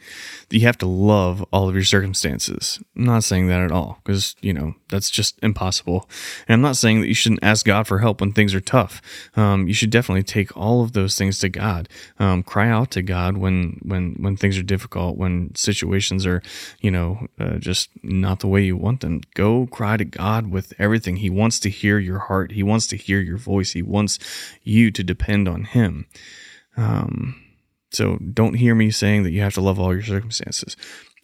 that 0.50 0.58
you 0.58 0.66
have 0.66 0.80
to 0.80 0.88
love 0.88 1.46
all 1.54 1.70
of 1.70 1.76
your 1.76 1.84
circumstances. 1.84 2.80
I'm 2.96 3.04
not 3.04 3.24
saying 3.24 3.46
that 3.48 3.62
at 3.62 3.72
all, 3.72 4.00
because, 4.04 4.36
you 4.42 4.54
know, 4.54 4.74
that's 4.90 5.12
just 5.12 5.38
impossible. 5.44 6.10
And 6.48 6.56
I'm 6.56 6.62
not 6.62 6.78
saying 6.78 7.02
that 7.02 7.08
you 7.08 7.14
shouldn't 7.14 7.44
ask 7.44 7.64
God 7.64 7.86
for 7.86 8.00
help 8.00 8.22
when 8.22 8.32
things 8.32 8.56
are 8.56 8.60
tough. 8.60 9.04
Um, 9.36 9.68
you 9.68 9.76
should 9.76 9.92
definitely 9.92 10.24
take 10.24 10.58
all 10.58 10.82
of 10.82 10.94
those 10.94 11.16
things 11.16 11.38
to 11.40 11.50
God. 11.50 11.90
Um, 12.18 12.42
cry 12.42 12.70
out 12.70 12.90
to 12.92 13.04
God 13.04 13.38
when, 13.38 13.80
when, 13.84 14.16
when 14.16 14.36
things 14.36 14.58
are 14.58 14.64
difficult, 14.64 15.16
when 15.16 15.54
situations 15.54 16.26
are, 16.26 16.42
you 16.82 16.90
know, 16.90 17.28
uh, 17.40 17.58
just 17.58 17.92
not 18.02 18.40
the 18.40 18.48
way 18.48 18.64
you 18.64 18.76
want 18.76 19.02
them. 19.02 19.22
Go 19.36 19.68
cry 19.68 19.96
to 19.96 20.06
God 20.06 20.50
with 20.50 20.74
everything. 20.80 21.18
He 21.18 21.30
wants 21.30 21.60
to 21.60 21.70
hear 21.70 22.00
your 22.00 22.18
heart, 22.18 22.54
He 22.54 22.64
wants 22.64 22.88
to 22.88 22.98
hear 22.98 23.20
your 23.20 23.38
voice, 23.38 23.74
He 23.74 23.84
wants 23.84 24.18
you 24.64 24.90
to 24.90 25.04
depend 25.04 25.48
on 25.48 25.66
Him. 25.66 26.08
Um, 26.76 27.43
so 27.94 28.18
don't 28.18 28.56
hear 28.56 28.76
me 28.76 28.92
saying 28.92 29.24
that 29.24 29.32
you 29.32 29.42
have 29.42 29.54
to 29.54 29.62
love 29.62 29.80
all 29.80 29.94
your 29.94 30.04
circumstances. 30.04 30.76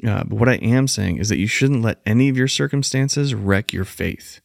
Uh, 0.05 0.23
but 0.23 0.37
what 0.37 0.49
I 0.49 0.55
am 0.55 0.87
saying 0.87 1.17
is 1.17 1.29
that 1.29 1.39
you 1.39 1.47
shouldn't 1.47 1.81
let 1.81 1.99
any 2.05 2.29
of 2.29 2.37
your 2.37 2.47
circumstances 2.47 3.33
wreck 3.33 3.73
your 3.73 3.85
faith. 3.85 4.39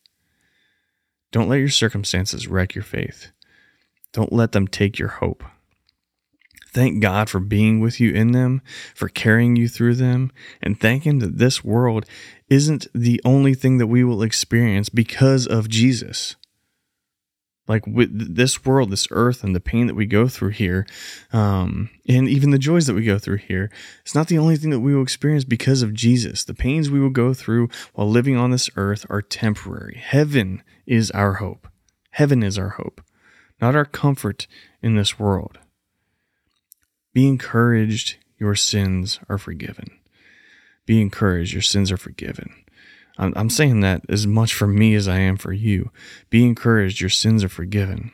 Don't 1.30 1.48
let 1.48 1.58
your 1.58 1.68
circumstances 1.68 2.48
wreck 2.48 2.74
your 2.74 2.84
faith. 2.84 3.30
Don't 4.12 4.32
let 4.32 4.52
them 4.52 4.66
take 4.66 4.98
your 4.98 5.08
hope. 5.08 5.44
Thank 6.72 7.00
God 7.00 7.30
for 7.30 7.38
being 7.38 7.78
with 7.78 8.00
you 8.00 8.12
in 8.12 8.32
them, 8.32 8.60
for 8.96 9.08
carrying 9.08 9.54
you 9.54 9.68
through 9.68 9.94
them, 9.94 10.32
and 10.60 10.78
thank 10.78 11.06
Him 11.06 11.20
that 11.20 11.38
this 11.38 11.62
world 11.62 12.04
isn't 12.48 12.88
the 12.92 13.20
only 13.24 13.54
thing 13.54 13.78
that 13.78 13.86
we 13.86 14.02
will 14.02 14.22
experience 14.22 14.88
because 14.88 15.46
of 15.46 15.68
Jesus 15.68 16.34
like 17.66 17.86
with 17.86 18.34
this 18.34 18.64
world 18.64 18.90
this 18.90 19.08
earth 19.10 19.42
and 19.42 19.54
the 19.54 19.60
pain 19.60 19.86
that 19.86 19.94
we 19.94 20.06
go 20.06 20.28
through 20.28 20.50
here 20.50 20.86
um, 21.32 21.90
and 22.08 22.28
even 22.28 22.50
the 22.50 22.58
joys 22.58 22.86
that 22.86 22.94
we 22.94 23.04
go 23.04 23.18
through 23.18 23.38
here 23.38 23.70
it's 24.02 24.14
not 24.14 24.28
the 24.28 24.38
only 24.38 24.56
thing 24.56 24.70
that 24.70 24.80
we 24.80 24.94
will 24.94 25.02
experience 25.02 25.44
because 25.44 25.82
of 25.82 25.94
jesus. 25.94 26.44
The 26.44 26.54
pains 26.54 26.90
we 26.90 27.00
will 27.00 27.10
go 27.10 27.34
through 27.34 27.68
while 27.94 28.08
living 28.08 28.36
on 28.36 28.50
this 28.50 28.68
earth 28.76 29.06
are 29.08 29.22
temporary. 29.22 29.96
Heaven 29.96 30.62
is 30.86 31.10
our 31.12 31.34
hope. 31.34 31.68
Heaven 32.10 32.42
is 32.42 32.58
our 32.58 32.70
hope 32.70 33.00
not 33.60 33.76
our 33.76 33.84
comfort 33.84 34.46
in 34.82 34.96
this 34.96 35.18
world. 35.18 35.58
Be 37.12 37.26
encouraged. 37.26 38.16
Your 38.38 38.54
sins 38.54 39.20
are 39.28 39.38
forgiven. 39.38 39.86
Be 40.86 41.00
encouraged. 41.00 41.52
Your 41.52 41.62
sins 41.62 41.90
are 41.90 41.96
forgiven 41.96 42.63
I'm, 43.16 43.32
I'm 43.36 43.50
saying 43.50 43.80
that 43.80 44.02
as 44.08 44.26
much 44.26 44.54
for 44.54 44.66
me 44.66 44.94
as 44.94 45.08
I 45.08 45.18
am 45.18 45.36
for 45.36 45.52
you. 45.52 45.90
Be 46.30 46.44
encouraged, 46.44 47.00
your 47.00 47.10
sins 47.10 47.44
are 47.44 47.48
forgiven. 47.48 48.10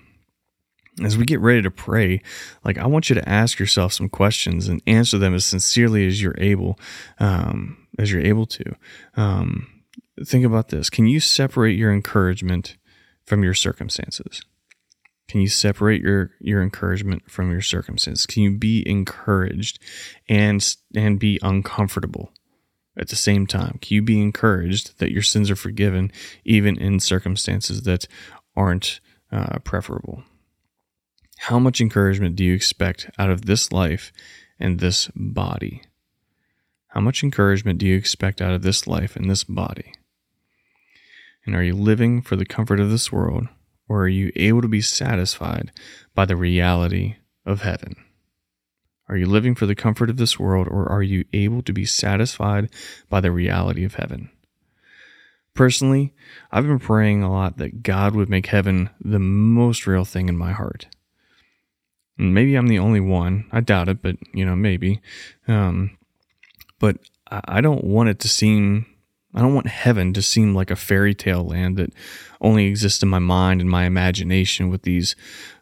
As 1.02 1.16
we 1.16 1.24
get 1.24 1.40
ready 1.40 1.62
to 1.62 1.70
pray, 1.70 2.20
like 2.64 2.76
I 2.76 2.86
want 2.86 3.08
you 3.08 3.14
to 3.14 3.28
ask 3.28 3.58
yourself 3.58 3.92
some 3.92 4.08
questions 4.08 4.68
and 4.68 4.82
answer 4.86 5.16
them 5.16 5.34
as 5.34 5.46
sincerely 5.46 6.06
as 6.06 6.20
you're 6.20 6.34
able, 6.36 6.78
um, 7.18 7.86
as 7.98 8.12
you're 8.12 8.20
able 8.20 8.44
to. 8.46 8.76
Um, 9.16 9.66
think 10.26 10.44
about 10.44 10.68
this: 10.68 10.90
Can 10.90 11.06
you 11.06 11.18
separate 11.18 11.78
your 11.78 11.92
encouragement 11.92 12.76
from 13.24 13.42
your 13.42 13.54
circumstances? 13.54 14.42
Can 15.30 15.40
you 15.40 15.48
separate 15.48 16.02
your 16.02 16.32
your 16.40 16.60
encouragement 16.60 17.30
from 17.30 17.50
your 17.52 17.62
circumstances? 17.62 18.26
Can 18.26 18.42
you 18.42 18.58
be 18.58 18.82
encouraged 18.86 19.78
and 20.28 20.74
and 20.94 21.20
be 21.20 21.38
uncomfortable? 21.40 22.32
At 22.96 23.08
the 23.08 23.16
same 23.16 23.46
time? 23.46 23.78
Can 23.80 23.94
you 23.94 24.02
be 24.02 24.20
encouraged 24.20 24.98
that 24.98 25.12
your 25.12 25.22
sins 25.22 25.50
are 25.50 25.56
forgiven 25.56 26.12
even 26.44 26.76
in 26.76 27.00
circumstances 27.00 27.82
that 27.82 28.06
aren't 28.56 29.00
uh, 29.32 29.58
preferable? 29.60 30.24
How 31.38 31.58
much 31.58 31.80
encouragement 31.80 32.36
do 32.36 32.44
you 32.44 32.54
expect 32.54 33.10
out 33.18 33.30
of 33.30 33.46
this 33.46 33.72
life 33.72 34.12
and 34.58 34.78
this 34.78 35.08
body? 35.14 35.82
How 36.88 37.00
much 37.00 37.22
encouragement 37.22 37.78
do 37.78 37.86
you 37.86 37.96
expect 37.96 38.42
out 38.42 38.52
of 38.52 38.62
this 38.62 38.86
life 38.86 39.16
and 39.16 39.30
this 39.30 39.44
body? 39.44 39.94
And 41.46 41.54
are 41.54 41.62
you 41.62 41.74
living 41.74 42.20
for 42.20 42.36
the 42.36 42.44
comfort 42.44 42.80
of 42.80 42.90
this 42.90 43.10
world, 43.10 43.48
or 43.88 44.02
are 44.02 44.08
you 44.08 44.32
able 44.36 44.60
to 44.60 44.68
be 44.68 44.82
satisfied 44.82 45.72
by 46.14 46.26
the 46.26 46.36
reality 46.36 47.16
of 47.46 47.62
heaven? 47.62 47.96
Are 49.10 49.16
you 49.16 49.26
living 49.26 49.56
for 49.56 49.66
the 49.66 49.74
comfort 49.74 50.08
of 50.08 50.18
this 50.18 50.38
world, 50.38 50.68
or 50.68 50.88
are 50.88 51.02
you 51.02 51.24
able 51.32 51.62
to 51.62 51.72
be 51.72 51.84
satisfied 51.84 52.70
by 53.08 53.20
the 53.20 53.32
reality 53.32 53.84
of 53.84 53.96
heaven? 53.96 54.30
Personally, 55.52 56.14
I've 56.52 56.64
been 56.64 56.78
praying 56.78 57.24
a 57.24 57.30
lot 57.30 57.58
that 57.58 57.82
God 57.82 58.14
would 58.14 58.30
make 58.30 58.46
heaven 58.46 58.88
the 59.00 59.18
most 59.18 59.84
real 59.84 60.04
thing 60.04 60.28
in 60.28 60.38
my 60.38 60.52
heart. 60.52 60.86
Maybe 62.16 62.54
I'm 62.54 62.68
the 62.68 62.78
only 62.78 63.00
one. 63.00 63.46
I 63.50 63.60
doubt 63.60 63.88
it, 63.88 64.00
but 64.00 64.14
you 64.32 64.44
know, 64.44 64.54
maybe. 64.54 65.00
Um, 65.48 65.98
but 66.78 66.98
I 67.26 67.60
don't 67.60 67.82
want 67.82 68.10
it 68.10 68.20
to 68.20 68.28
seem, 68.28 68.86
I 69.34 69.40
don't 69.40 69.54
want 69.54 69.66
heaven 69.66 70.12
to 70.12 70.22
seem 70.22 70.54
like 70.54 70.70
a 70.70 70.76
fairy 70.76 71.16
tale 71.16 71.42
land 71.42 71.78
that 71.78 71.92
only 72.40 72.66
exists 72.66 73.02
in 73.02 73.08
my 73.08 73.18
mind 73.18 73.60
and 73.60 73.68
my 73.68 73.86
imagination 73.86 74.70
with 74.70 74.82
these 74.82 75.16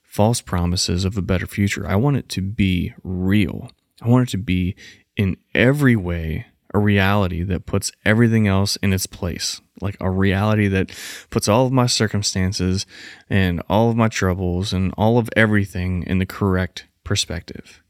false 0.09 0.41
promises 0.41 1.05
of 1.05 1.17
a 1.17 1.23
better 1.23 1.47
future. 1.47 1.87
I 1.87 1.95
want 1.95 2.17
it 2.17 2.29
to 2.31 2.41
be 2.41 2.95
real. 3.05 3.71
I 4.03 4.09
want 4.09 4.29
it 4.29 4.33
to 4.33 4.39
be 4.39 4.75
in 5.17 5.37
every 5.55 5.95
way 5.95 6.47
a 6.75 6.79
reality 6.79 7.43
that 7.43 7.67
puts 7.67 7.93
everything 8.05 8.47
else 8.47 8.77
in 8.77 8.93
its 8.93 9.07
place. 9.07 9.61
Like 9.81 9.97
a 10.01 10.11
reality 10.11 10.67
that 10.69 10.91
puts 11.31 11.47
all 11.47 11.67
of 11.67 11.73
my 11.73 11.87
circumstances 11.87 12.85
and 13.31 13.63
all 13.69 13.91
of 13.91 13.97
my 13.97 14.09
troubles 14.09 14.73
and 14.73 14.93
all 14.99 15.19
of 15.19 15.31
everything 15.37 16.03
in 16.05 16.19
the 16.19 16.27
correct 16.27 16.87
perspective. 17.05 17.83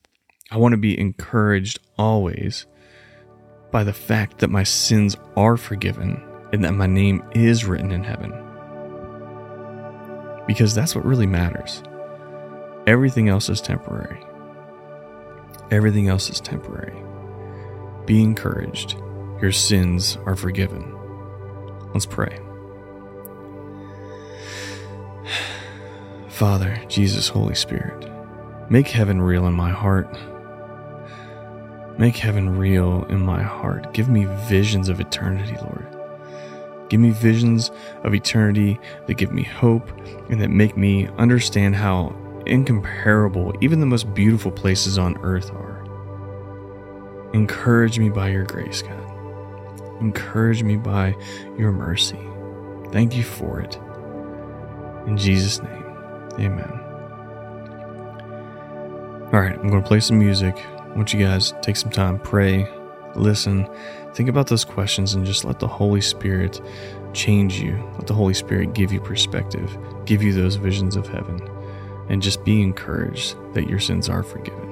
I 0.50 0.58
want 0.58 0.72
to 0.72 0.78
be 0.78 0.98
encouraged 0.98 1.78
always 1.96 2.66
by 3.70 3.84
the 3.84 3.92
fact 3.92 4.38
that 4.38 4.50
my 4.50 4.64
sins 4.64 5.16
are 5.36 5.56
forgiven 5.56 6.22
and 6.52 6.64
that 6.64 6.72
my 6.72 6.86
name 6.86 7.22
is 7.32 7.64
written 7.64 7.92
in 7.92 8.04
heaven. 8.04 8.32
Because 10.46 10.74
that's 10.74 10.94
what 10.94 11.04
really 11.04 11.26
matters. 11.26 11.82
Everything 12.88 13.28
else 13.28 13.50
is 13.50 13.60
temporary. 13.60 14.18
Everything 15.70 16.08
else 16.08 16.30
is 16.30 16.40
temporary. 16.40 16.96
Be 18.06 18.22
encouraged. 18.22 18.96
Your 19.42 19.52
sins 19.52 20.16
are 20.24 20.34
forgiven. 20.34 20.96
Let's 21.92 22.06
pray. 22.06 22.38
Father, 26.30 26.82
Jesus, 26.88 27.28
Holy 27.28 27.54
Spirit, 27.54 28.10
make 28.70 28.88
heaven 28.88 29.20
real 29.20 29.46
in 29.46 29.52
my 29.52 29.68
heart. 29.68 30.10
Make 31.98 32.16
heaven 32.16 32.56
real 32.56 33.04
in 33.10 33.20
my 33.20 33.42
heart. 33.42 33.92
Give 33.92 34.08
me 34.08 34.24
visions 34.48 34.88
of 34.88 34.98
eternity, 34.98 35.58
Lord. 35.60 35.86
Give 36.88 37.00
me 37.00 37.10
visions 37.10 37.70
of 38.04 38.14
eternity 38.14 38.80
that 39.06 39.18
give 39.18 39.30
me 39.30 39.42
hope 39.42 39.90
and 40.30 40.40
that 40.40 40.48
make 40.48 40.78
me 40.78 41.06
understand 41.18 41.76
how 41.76 42.16
incomparable 42.48 43.52
even 43.60 43.80
the 43.80 43.86
most 43.86 44.12
beautiful 44.14 44.50
places 44.50 44.98
on 44.98 45.16
earth 45.18 45.50
are. 45.50 45.84
Encourage 47.34 47.98
me 47.98 48.08
by 48.08 48.28
your 48.28 48.44
grace, 48.44 48.82
God. 48.82 50.00
Encourage 50.00 50.62
me 50.62 50.76
by 50.76 51.14
your 51.58 51.72
mercy. 51.72 52.18
Thank 52.90 53.16
you 53.16 53.22
for 53.22 53.60
it. 53.60 53.78
In 55.06 55.16
Jesus' 55.16 55.62
name, 55.62 55.84
amen. 56.38 56.70
All 59.32 59.40
right, 59.40 59.58
I'm 59.58 59.68
going 59.68 59.82
to 59.82 59.88
play 59.88 60.00
some 60.00 60.18
music. 60.18 60.56
I 60.56 60.96
want 60.96 61.12
you 61.12 61.20
guys 61.20 61.52
take 61.60 61.76
some 61.76 61.90
time, 61.90 62.18
pray, 62.18 62.66
listen, 63.14 63.68
think 64.14 64.28
about 64.28 64.46
those 64.46 64.64
questions, 64.64 65.14
and 65.14 65.26
just 65.26 65.44
let 65.44 65.58
the 65.58 65.68
Holy 65.68 66.00
Spirit 66.00 66.62
change 67.12 67.60
you. 67.60 67.76
Let 67.98 68.06
the 68.06 68.14
Holy 68.14 68.34
Spirit 68.34 68.72
give 68.72 68.90
you 68.90 69.00
perspective, 69.00 69.76
give 70.06 70.22
you 70.22 70.32
those 70.32 70.56
visions 70.56 70.96
of 70.96 71.06
heaven 71.06 71.40
and 72.08 72.22
just 72.22 72.44
be 72.44 72.62
encouraged 72.62 73.36
that 73.54 73.68
your 73.68 73.80
sins 73.80 74.08
are 74.08 74.22
forgiven. 74.22 74.67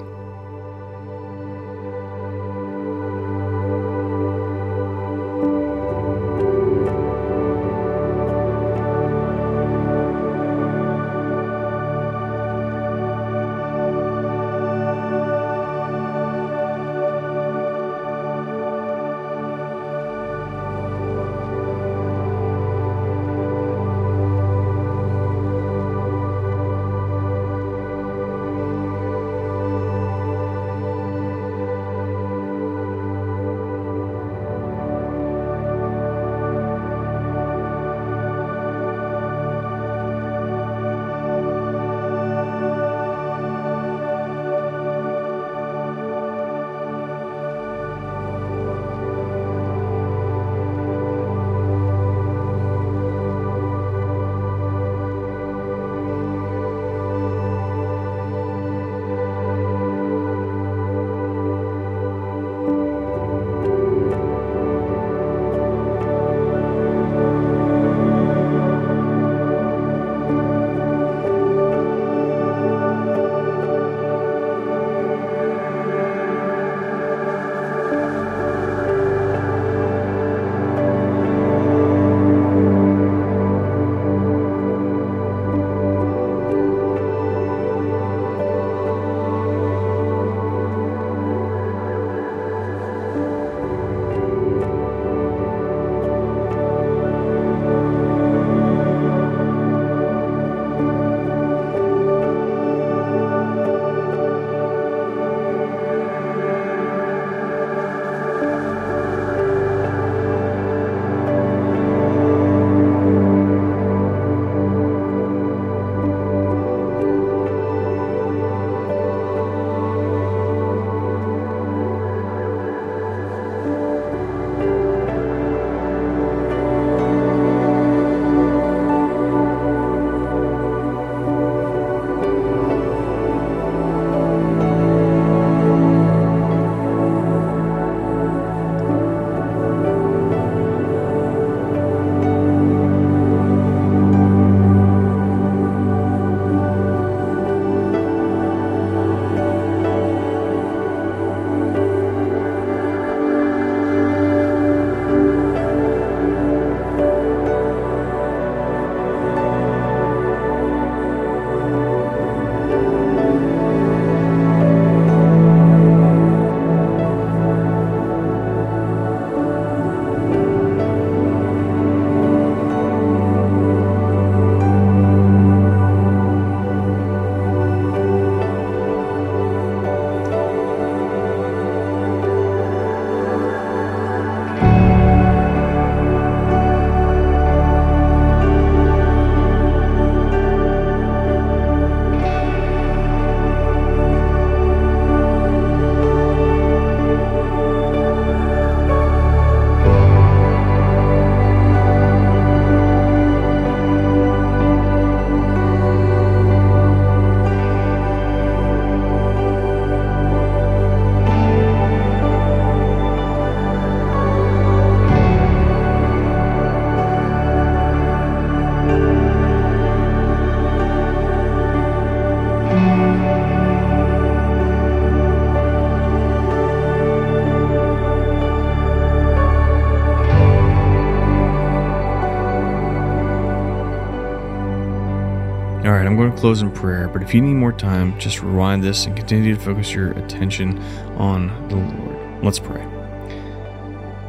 Right, 235.93 236.07
I'm 236.07 236.17
going 236.17 236.33
to 236.33 236.39
close 236.39 236.63
in 236.63 236.71
prayer, 236.73 237.07
but 237.07 237.23
if 237.23 237.35
you 237.35 237.41
need 237.41 237.55
more 237.55 237.73
time, 237.73 238.19
just 238.19 238.43
rewind 238.43 238.83
this 238.83 239.07
and 239.07 239.17
continue 239.17 239.55
to 239.55 239.61
focus 239.61 239.93
your 239.93 240.13
attention 240.13 240.79
on 241.17 241.69
the 241.69 241.77
Lord. 241.77 242.45
Let's 242.45 242.59
pray. 242.59 242.85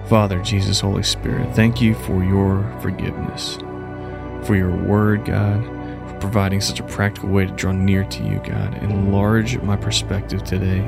Father, 0.07 0.41
Jesus, 0.41 0.79
Holy 0.79 1.03
Spirit, 1.03 1.55
thank 1.55 1.81
you 1.81 1.95
for 1.95 2.23
your 2.23 2.63
forgiveness, 2.81 3.57
for 4.45 4.55
your 4.55 4.75
word, 4.75 5.25
God, 5.25 5.65
for 6.09 6.17
providing 6.19 6.61
such 6.61 6.79
a 6.79 6.83
practical 6.83 7.29
way 7.29 7.45
to 7.45 7.51
draw 7.53 7.71
near 7.71 8.03
to 8.05 8.23
you, 8.23 8.39
God. 8.45 8.75
Enlarge 8.83 9.57
my 9.61 9.75
perspective 9.75 10.43
today 10.43 10.79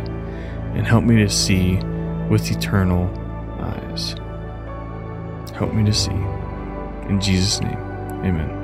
and 0.75 0.85
help 0.85 1.03
me 1.03 1.17
to 1.17 1.29
see 1.29 1.77
with 2.29 2.51
eternal 2.51 3.09
eyes. 3.59 4.15
Help 5.55 5.73
me 5.73 5.83
to 5.83 5.93
see. 5.93 6.11
In 7.09 7.19
Jesus' 7.19 7.59
name, 7.59 7.77
amen. 8.23 8.58